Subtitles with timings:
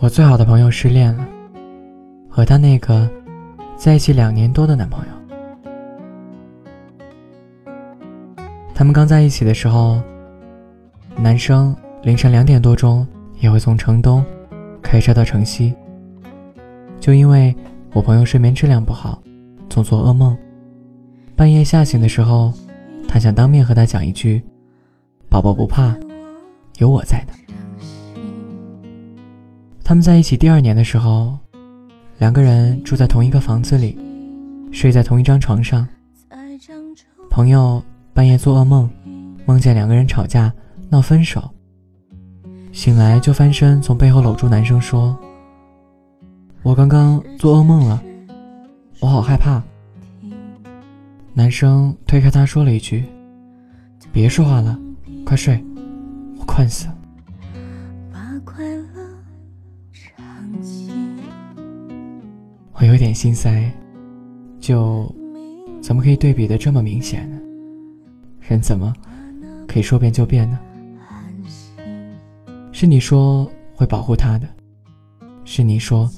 [0.00, 1.28] 我最好的朋友失恋了，
[2.26, 3.06] 和她那个
[3.76, 5.12] 在一起两年多的男朋友。
[8.74, 10.00] 他们刚在一起的时候，
[11.18, 13.06] 男生凌晨两点多钟
[13.40, 14.24] 也会从城东
[14.80, 15.74] 开车到城西。
[16.98, 17.54] 就因为
[17.92, 19.22] 我朋友睡眠质量不好，
[19.68, 20.34] 总做噩梦，
[21.36, 22.54] 半夜吓醒的时候，
[23.06, 24.42] 他想当面和他讲一句
[25.28, 25.94] ：“宝宝不怕，
[26.78, 27.34] 有我在呢。”
[29.90, 31.36] 他们在一起第二年的时候，
[32.18, 33.98] 两个人住在同一个房子里，
[34.70, 35.84] 睡在同一张床上。
[37.28, 37.82] 朋友
[38.14, 38.88] 半夜做噩梦，
[39.46, 40.54] 梦见两个人吵架
[40.88, 41.42] 闹分手，
[42.70, 45.18] 醒来就翻身从背后搂住男生说
[46.62, 48.00] ：“我刚刚做噩梦了，
[49.00, 49.60] 我好害怕。”
[51.34, 53.04] 男生推开他说了一句
[54.12, 54.78] ：“别说话了，
[55.26, 55.60] 快睡，
[56.38, 56.94] 我困死了。”
[62.90, 63.70] 有点心塞，
[64.58, 65.08] 就
[65.80, 67.40] 怎么可以对比的这么明显呢？
[68.40, 68.92] 人怎么
[69.68, 70.58] 可以说变就变呢？
[72.72, 74.48] 是你说会保护他的，
[75.44, 76.10] 是你说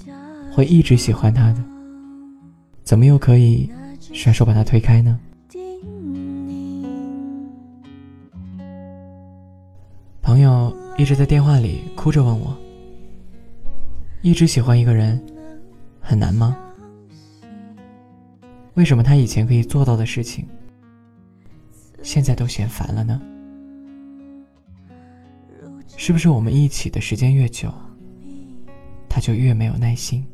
[0.50, 1.62] 会一直喜欢他的，
[2.82, 5.20] 怎么又可以甩手把他推开呢？
[10.22, 12.56] 朋友一直在电话里哭着问我：
[14.22, 15.22] 一直喜欢一个人。
[16.04, 16.58] 很难吗？
[18.74, 20.46] 为什么他以前可以做到的事情，
[22.02, 23.20] 现在都嫌烦了呢？
[25.96, 27.72] 是不是我们一起的时间越久，
[29.08, 30.26] 他就越没有耐心？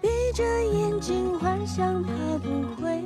[0.00, 2.99] 闭着眼睛幻想他不会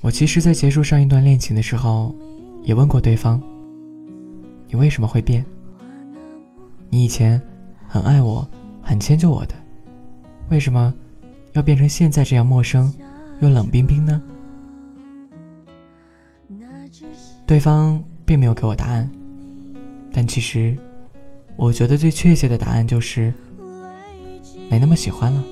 [0.00, 2.14] 我其实，在结束上一段恋情的时候，
[2.62, 3.40] 也问过对方
[4.66, 5.44] ：“你为什么会变？
[6.88, 7.40] 你以前
[7.86, 8.48] 很爱我，
[8.82, 9.54] 很迁就我的，
[10.50, 10.92] 为什么
[11.52, 12.92] 要变成现在这样陌生
[13.40, 14.20] 又冷冰冰呢？”
[17.46, 19.10] 对方并没有给我答案，
[20.12, 20.76] 但其实，
[21.56, 23.32] 我觉得最确切的答案就是
[24.68, 25.44] 没那么喜欢了。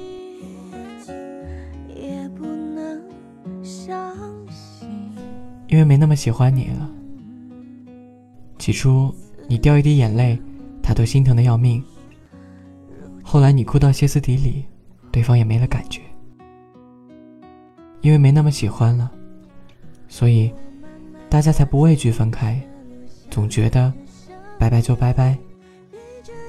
[5.79, 6.91] 因为没那么喜欢你了。
[8.59, 9.15] 起初
[9.47, 10.37] 你掉一滴眼泪，
[10.83, 11.81] 他都心疼的要命。
[13.23, 14.65] 后来你哭到歇斯底里，
[15.13, 16.01] 对方也没了感觉。
[18.01, 19.09] 因为没那么喜欢了，
[20.09, 20.53] 所以
[21.29, 22.61] 大家才不畏惧分开，
[23.31, 23.93] 总觉得
[24.59, 25.39] 拜拜就拜拜，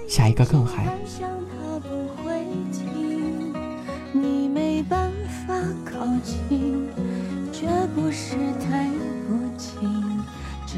[0.08, 0.88] 下一个更嗨。
[7.96, 8.89] 不是太。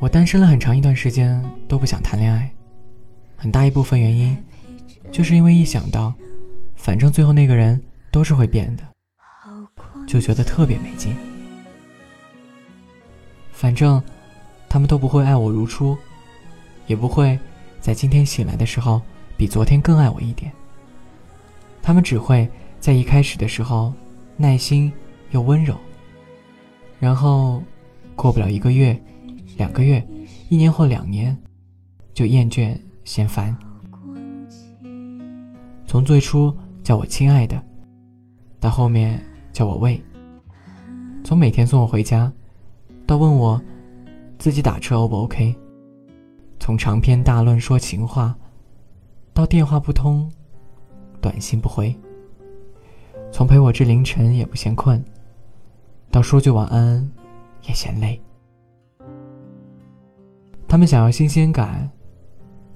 [0.00, 2.50] 我单身了很长一段时间，都不想谈恋爱，
[3.36, 4.34] 很大一部分原因，
[5.12, 6.14] 就是因为一想到，
[6.74, 7.78] 反正最后那个人
[8.10, 8.82] 都是会变的，
[10.06, 11.14] 就觉得特别没劲。
[13.52, 14.02] 反正，
[14.70, 15.94] 他们都不会爱我如初，
[16.86, 17.38] 也不会
[17.78, 19.02] 在今天醒来的时候
[19.36, 20.50] 比昨天更爱我一点。
[21.82, 22.48] 他们只会
[22.80, 23.92] 在一开始的时候，
[24.38, 24.90] 耐心
[25.32, 25.76] 又温柔，
[26.98, 27.62] 然后，
[28.16, 28.98] 过不了一个月。
[29.56, 30.06] 两个月，
[30.48, 31.36] 一年或两年，
[32.14, 33.56] 就厌倦嫌烦。
[35.86, 37.60] 从最初叫我亲爱的，
[38.58, 39.20] 到后面
[39.52, 40.00] 叫我喂；
[41.24, 42.32] 从每天送我回家，
[43.06, 43.60] 到问我
[44.38, 45.54] 自己打车 O 不 OK；
[46.58, 48.36] 从长篇大论说情话，
[49.34, 50.30] 到电话不通，
[51.20, 51.92] 短信不回；
[53.32, 55.04] 从陪我至凌晨也不嫌困，
[56.10, 57.10] 到说句晚安
[57.66, 58.20] 也嫌累。
[60.70, 61.90] 他们想要新鲜感，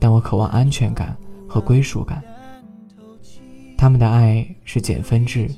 [0.00, 1.16] 但我渴望安全感
[1.48, 2.20] 和归属感。
[3.78, 5.48] 他们的爱是减分制，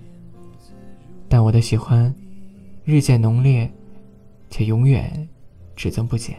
[1.31, 2.15] 但我的喜欢
[2.85, 3.73] 日渐浓烈，
[4.51, 5.27] 且永远
[5.75, 6.37] 只增不减。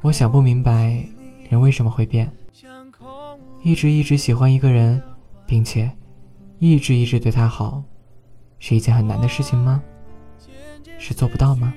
[0.00, 1.04] 我想不明白，
[1.50, 2.32] 人为什么会变？
[3.62, 5.02] 一直一直喜欢一个人，
[5.44, 5.90] 并且
[6.58, 7.84] 一直一直对他好，
[8.58, 9.82] 是一件很难的事情吗？
[10.98, 11.74] 是做不到吗？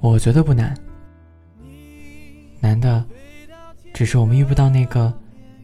[0.00, 0.74] 我觉得不难，
[2.60, 3.04] 难的
[3.92, 5.12] 只是我们遇不到那个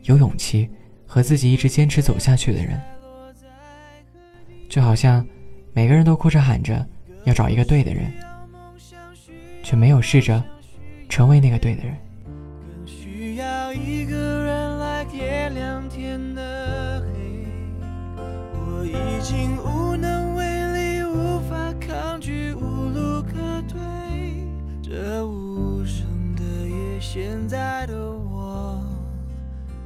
[0.02, 0.68] 有勇气
[1.06, 2.80] 和自己一直坚持走下去的人。
[4.68, 5.26] 就好像
[5.72, 6.86] 每个人都哭着喊着
[7.24, 8.12] 要找一个对的人，
[9.62, 10.42] 却没有试着
[11.08, 11.96] 成为那个对的人。
[27.16, 28.78] 现在的我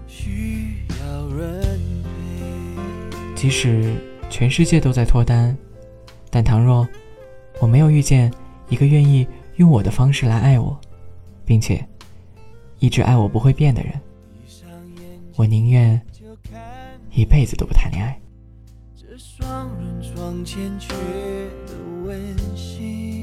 [0.09, 3.35] 需要人陪。
[3.37, 3.95] 即使
[4.29, 5.57] 全世界都在脱单，
[6.29, 6.89] 但倘若
[7.61, 8.33] 我没有遇见
[8.69, 9.25] 一个愿意
[9.59, 10.77] 用我的方式来爱我，
[11.45, 11.87] 并且
[12.81, 13.93] 一直爱我不会变的人，
[15.37, 16.03] 我宁愿
[17.13, 18.21] 一辈子都不谈恋爱。
[18.97, 20.93] 这双人床欠缺
[21.65, 21.75] 的
[22.05, 23.20] 温馨。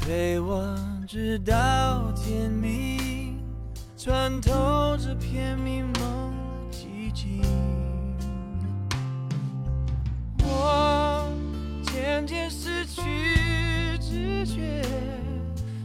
[0.00, 0.76] 陪我
[1.06, 3.38] 直到天明，
[3.96, 6.32] 穿透这片迷蒙
[6.72, 7.42] 寂静？
[10.42, 11.30] 我
[11.84, 14.82] 渐渐失去知觉，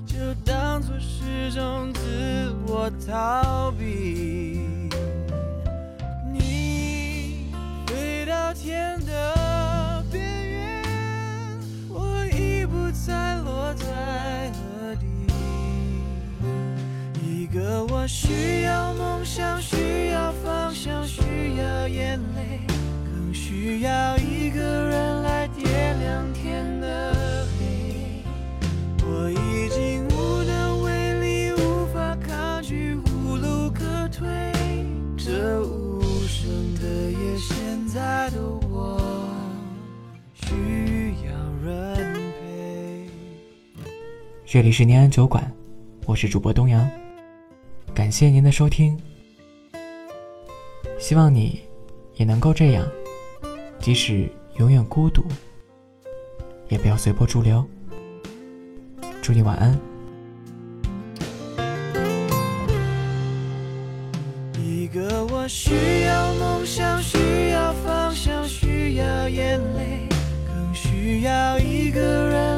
[0.07, 4.89] 就当作是种自我逃避。
[6.33, 7.53] 你
[7.85, 9.34] 飞到天的。
[18.07, 21.21] 需要梦想，需要方向，需
[21.57, 22.59] 要眼泪，
[23.03, 28.23] 更需要一个人来点亮天的黑。
[29.03, 34.27] 我已经无能为力，无法抗拒，无路可退。
[35.17, 39.01] 这无声的夜，现在的我
[40.33, 41.31] 需要
[41.63, 43.09] 人陪。
[44.45, 45.51] 这里是念安酒馆，
[46.05, 46.87] 我是主播东阳。
[47.95, 48.99] 感谢您的收听，
[50.99, 51.61] 希望你
[52.15, 52.85] 也能够这样，
[53.79, 55.23] 即使永远孤独，
[56.67, 57.65] 也不要随波逐流。
[59.21, 59.79] 祝你晚安。
[64.59, 70.09] 一个我需要梦想，需要方向，需要眼泪，
[70.45, 72.54] 更需要一个人